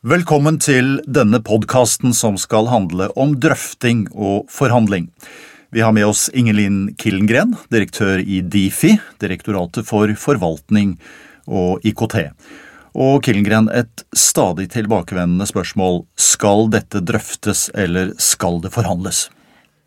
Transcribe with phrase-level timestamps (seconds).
[0.00, 5.10] Velkommen til denne podkasten som skal handle om drøfting og forhandling.
[5.76, 10.94] Vi har med oss Ingelin Killengren, direktør i Difi, Direktoratet for forvaltning
[11.44, 12.16] og IKT.
[12.96, 16.06] Og Killengren, et stadig tilbakevendende spørsmål.
[16.16, 19.26] Skal dette drøftes, eller skal det forhandles?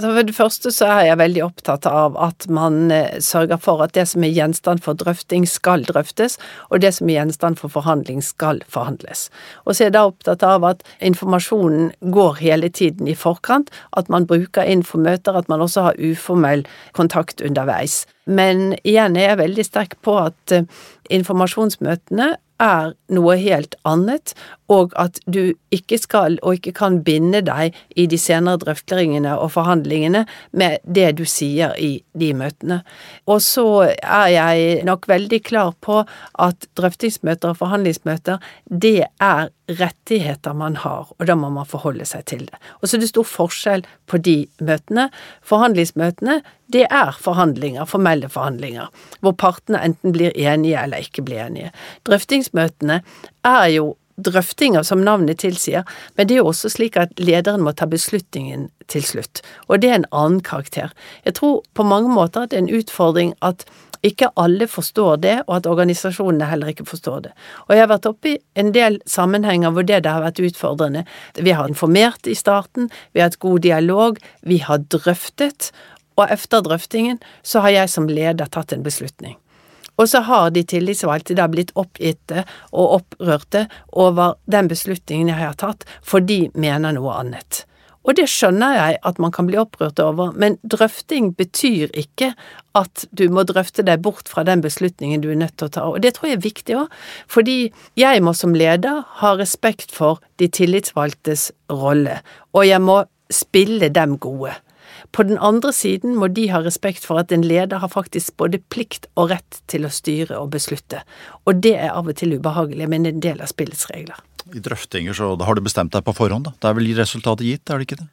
[0.00, 3.92] For det første så er jeg veldig opptatt av at man eh, sørger for at
[3.96, 6.38] det som er gjenstand for drøfting, skal drøftes,
[6.70, 9.28] og det som er gjenstand for forhandling, skal forhandles.
[9.66, 14.08] Og så er jeg da opptatt av at informasjonen går hele tiden i forkant, at
[14.08, 16.64] man bruker infomøter, at man også har uformell
[16.96, 18.02] kontakt underveis.
[18.26, 20.66] Men igjen er jeg veldig sterk på at eh,
[21.10, 24.34] informasjonsmøtene er noe helt annet,
[24.72, 29.52] og at du ikke skal og ikke kan binde deg i de senere drøftingene og
[29.56, 30.24] forhandlingene
[30.56, 32.80] med det du sier i de møtene.
[33.26, 36.02] Og så er jeg nok veldig klar på
[36.46, 38.38] at drøftingsmøter og forhandlingsmøter,
[38.70, 42.62] det er rettigheter man har, og da må man forholde seg til det.
[42.80, 45.08] Og så er det stor forskjell på de møtene.
[45.48, 46.40] Forhandlingsmøtene,
[46.72, 48.88] det er forhandlinger, formelle forhandlinger,
[49.20, 51.72] hvor partene enten blir enige eller ikke blir enige.
[52.08, 53.02] Drøftingsmøtene
[53.48, 53.92] er jo
[54.22, 58.68] drøftinger, som navnet tilsier, men det er jo også slik at lederen må ta beslutningen
[58.92, 60.92] til slutt, og det er en annen karakter.
[61.24, 63.64] Jeg tror på mange måter at det er en utfordring at
[64.02, 67.32] ikke alle forstår det, og at organisasjonene heller ikke forstår det.
[67.68, 71.04] Og jeg har vært oppe i en del sammenhenger hvor det, det har vært utfordrende.
[71.38, 75.70] Vi har informert i starten, vi har hatt god dialog, vi har drøftet,
[76.16, 79.38] og etter drøftingen så har jeg som leder tatt en beslutning.
[80.00, 85.58] Og så har de tillitsvalgte da blitt oppgitte og opprørte over den beslutningen jeg har
[85.60, 87.66] tatt, for de mener noe annet.
[88.02, 92.32] Og det skjønner jeg at man kan bli opprørt over, men drøfting betyr ikke
[92.78, 95.84] at du må drøfte deg bort fra den beslutningen du er nødt til å ta.
[95.86, 96.96] Og det tror jeg er viktig òg,
[97.30, 97.56] fordi
[98.00, 102.18] jeg må som leder ha respekt for de tillitsvalgtes rolle,
[102.56, 104.56] og jeg må spille dem gode.
[105.12, 108.60] På den andre siden må de ha respekt for at en leder har faktisk både
[108.72, 111.02] plikt og rett til å styre og beslutte,
[111.46, 114.18] og det er av og til ubehagelig, men en del av spillets regler.
[114.52, 116.56] I drøftinger så har du bestemt deg på forhånd, da?
[116.60, 118.10] Da er vel resultatet gitt, er det ikke det?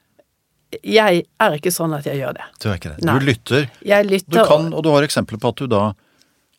[0.86, 2.46] Jeg er ikke sånn at jeg gjør det.
[2.62, 3.06] Du er ikke det?
[3.08, 3.16] Nei.
[3.18, 3.66] Du lytter.
[3.82, 4.36] Jeg lytter.
[4.36, 5.84] Du kan, og du har eksempler på at du da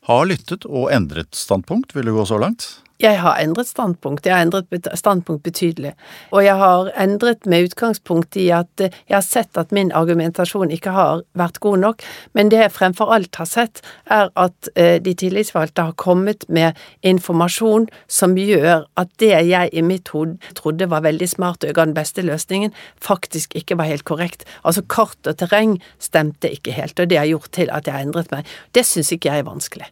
[0.08, 2.66] har lyttet og endret standpunkt, vil du gå så langt?
[3.00, 5.94] Jeg har endret standpunkt, jeg har endret standpunkt betydelig.
[6.37, 10.72] Og jeg har endret med utgangspunkt i at eh, jeg har sett at min argumentasjon
[10.75, 12.05] ikke har vært god nok,
[12.37, 16.77] men det jeg fremfor alt har sett, er at eh, de tillitsvalgte har kommet med
[17.00, 21.88] informasjon som gjør at det jeg i mitt hode trodde var veldig smart og ga
[21.88, 24.44] den beste løsningen, faktisk ikke var helt korrekt.
[24.61, 28.05] Altså kart og terreng stemte ikke helt, og det har gjort til at jeg har
[28.05, 28.59] endret meg.
[28.77, 29.88] Det syns ikke jeg er vanskelig.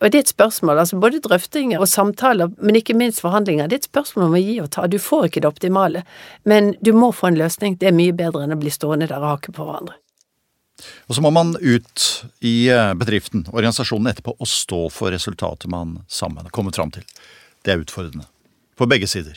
[0.00, 3.76] Og det er et spørsmål, altså både drøftinger og samtaler, men ikke minst forhandlinger, det
[3.76, 4.86] er et spørsmål om å gi og ta.
[4.88, 6.04] Du får ikke det optimale,
[6.48, 7.76] men du må få en løsning.
[7.76, 9.98] Det er mye bedre enn å bli stående der og hake på hverandre.
[11.10, 12.06] Og så må man ut
[12.40, 17.04] i eh, bedriften, organisasjonen etterpå, og stå for resultatet man sammen har kommet fram til.
[17.60, 18.24] Det er utfordrende.
[18.80, 19.36] På begge sider.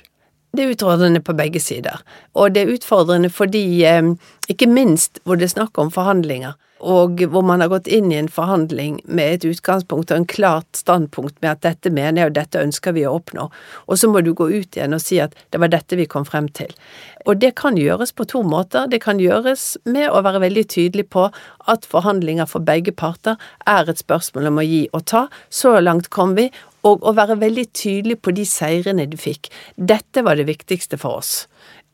[0.56, 2.00] Det er utfordrende på begge sider.
[2.40, 4.14] Og det er utfordrende fordi, eh,
[4.48, 8.20] ikke minst hvor det er snakk om forhandlinger, og hvor man har gått inn i
[8.20, 12.38] en forhandling med et utgangspunkt og en klart standpunkt med at dette mener jeg og
[12.38, 13.48] dette ønsker vi å oppnå,
[13.88, 16.28] og så må du gå ut igjen og si at det var dette vi kom
[16.28, 16.74] frem til.
[17.24, 18.90] Og det kan gjøres på to måter.
[18.92, 21.30] Det kan gjøres med å være veldig tydelig på
[21.72, 23.40] at forhandlinger for begge parter
[23.70, 25.28] er et spørsmål om å gi og ta.
[25.48, 26.50] Så langt kom vi.
[26.84, 29.48] Og å være veldig tydelig på de seirene du fikk.
[29.80, 31.46] Dette var det viktigste for oss.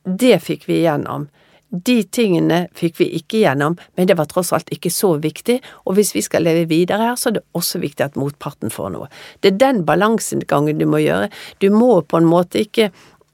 [0.02, 1.28] Det fikk vi igjennom.
[1.70, 6.00] De tingene fikk vi ikke gjennom, men det var tross alt ikke så viktig, og
[6.00, 9.10] hvis vi skal leve videre her, så er det også viktig at motparten får noe.
[9.44, 11.30] Det er den balansegangen du må gjøre.
[11.62, 12.90] Du må på en måte ikke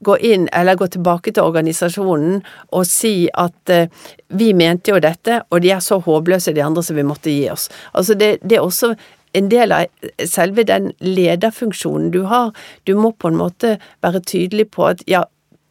[0.06, 2.42] gå inn eller gå tilbake til organisasjonen
[2.76, 3.88] og si at uh,
[4.36, 7.48] vi mente jo dette, og de er så håpløse de andre som vi måtte gi
[7.54, 7.70] oss.
[7.94, 8.94] Altså det, det er også
[9.36, 12.52] en del av selve den lederfunksjonen du har.
[12.88, 15.26] Du må på en måte være tydelig på at ja,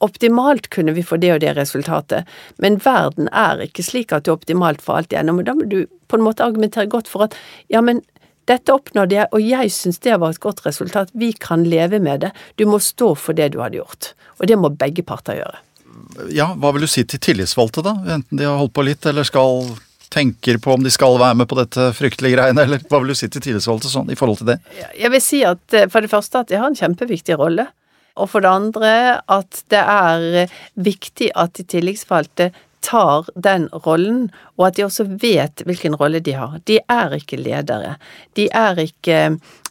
[0.04, 2.28] optimalt kunne vi få det og det resultatet,
[2.62, 5.84] men verden er ikke slik at du optimalt for alt igjennom, og da må du
[6.10, 7.36] på en måte argumentere godt for at
[7.72, 8.02] ja, men
[8.48, 12.26] dette oppnådde jeg, og jeg syns det var et godt resultat, vi kan leve med
[12.26, 15.62] det, du må stå for det du hadde gjort, og det må begge parter gjøre.
[16.34, 19.26] Ja, hva vil du si til tillitsvalgte, da, enten de har holdt på litt eller
[19.26, 19.72] skal
[20.14, 23.18] tenker på om de skal være med på dette fryktelige greiene, eller hva vil du
[23.18, 24.58] si til tillitsvalgte sånn i forhold til det?
[25.00, 27.66] Jeg vil si at eh, for det første at de har en kjempeviktig rolle.
[28.14, 28.92] Og for det andre
[29.30, 32.50] at det er viktig at de tillitsvalgte
[32.84, 34.28] tar den rollen,
[34.58, 36.58] og at de også vet hvilken rolle de har.
[36.68, 37.96] De er ikke ledere.
[38.36, 39.20] De er ikke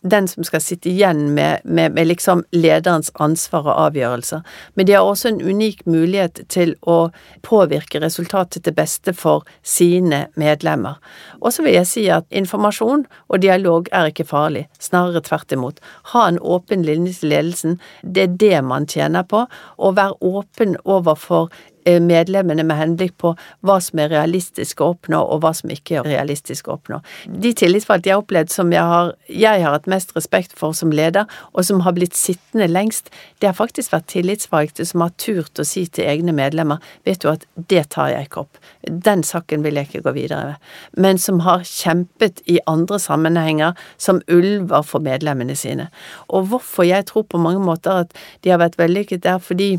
[0.04, 4.42] den som skal sitte igjen med, med, med liksom lederens ansvar og avgjørelser,
[4.75, 6.98] men de har også en unik mulighet til å
[7.45, 11.00] påvirke resultatet til beste for sine medlemmer.
[11.39, 15.80] Og så vil jeg si at informasjon og dialog er ikke farlig, snarere tvert imot.
[16.12, 19.45] Ha en åpen linje til ledelsen, det er det man tjener på.
[19.80, 23.34] Og være åpen overfor Eh, medlemmene med henblikk på
[23.66, 27.02] hva som er realistisk å oppnå, og hva som ikke er realistisk å oppnå.
[27.28, 30.94] De tillitsvalgte jeg har opplevd som jeg har, jeg har hatt mest respekt for som
[30.96, 35.60] leder, og som har blitt sittende lengst, det har faktisk vært tillitsvalgte som har turt
[35.60, 39.64] å si til egne medlemmer vet du at det tar jeg ikke opp, den saken
[39.66, 40.74] vil jeg ikke gå videre med,
[41.06, 45.90] men som har kjempet i andre sammenhenger som ulver for medlemmene sine.
[46.30, 48.14] Og hvorfor jeg tror på mange måter at
[48.44, 49.76] de har vært vellykket, er fordi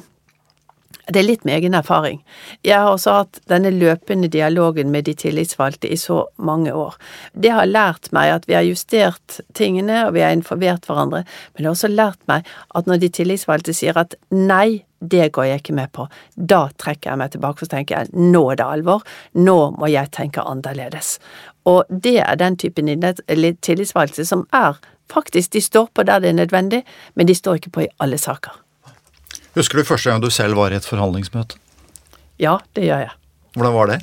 [1.12, 2.22] det er litt med egen erfaring.
[2.64, 6.96] Jeg har også hatt denne løpende dialogen med de tillitsvalgte i så mange år.
[7.32, 11.60] Det har lært meg at vi har justert tingene, og vi har informert hverandre, men
[11.60, 15.60] det har også lært meg at når de tillitsvalgte sier at nei, det går jeg
[15.60, 19.04] ikke med på, da trekker jeg meg tilbake og tenker jeg nå er det alvor,
[19.36, 21.18] nå må jeg tenke annerledes.
[21.68, 24.80] Og det er den typen tillitsvalgte som er
[25.12, 26.84] faktisk, de står på der det er nødvendig,
[27.14, 28.64] men de står ikke på i alle saker.
[29.54, 31.60] Husker du første gang du selv var i et forhandlingsmøte?
[32.42, 33.14] Ja, det gjør jeg.
[33.54, 34.00] Hvordan var det?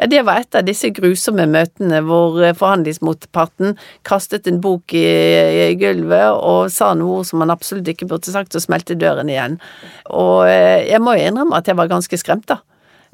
[0.00, 3.74] Ja, Det var et av disse grusomme møtene hvor eh, forhandlingsmotparten
[4.06, 8.54] kastet en bok i, i gulvet og sa noe som man absolutt ikke burde sagt,
[8.54, 9.58] og smelte døren igjen.
[10.08, 12.62] Og eh, jeg må jo innrømme at jeg var ganske skremt, da.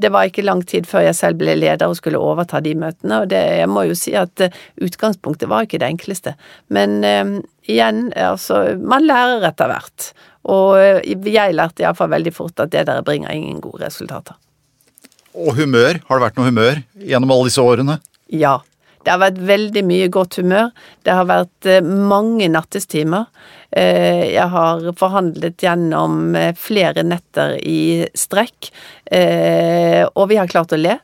[0.03, 3.23] Det var ikke lang tid før jeg selv ble leder og skulle overta de møtene,
[3.23, 6.35] og det, jeg må jo si at eh, utgangspunktet var ikke det enkleste.
[6.69, 7.37] Men eh,
[7.71, 10.11] igjen, altså, man lærer etter hvert.
[10.53, 14.37] Og eh, jeg lærte iallfall veldig fort at det der bringer ingen gode resultater.
[15.37, 16.01] Og humør?
[16.09, 18.01] Har det vært noe humør gjennom alle disse årene?
[18.33, 18.59] Ja.
[19.07, 20.73] Det har vært veldig mye godt humør.
[21.07, 23.29] Det har vært eh, mange nattestimer.
[23.71, 28.71] Eh, jeg har forhandlet gjennom flere netter i strekk,
[30.17, 30.97] og vi har klart å le.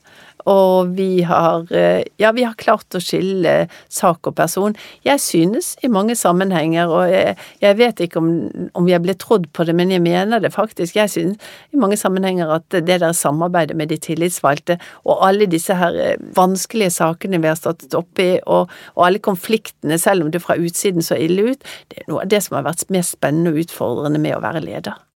[0.44, 4.75] Og vi har, eh, ja, vi har klart å skille sak og person.
[5.05, 8.31] Jeg synes i mange sammenhenger, og jeg, jeg vet ikke om,
[8.75, 10.97] om jeg ble trodd på det, men jeg mener det faktisk.
[10.97, 15.76] Jeg synes i mange sammenhenger at det der samarbeidet med de tillitsvalgte, og alle disse
[15.79, 20.43] her eh, vanskelige sakene vi har stått oppi, og, og alle konfliktene, selv om det
[20.43, 23.55] fra utsiden så ille ut, det er noe av det som har vært mest spennende
[23.55, 24.99] og utfordrende med å være leder.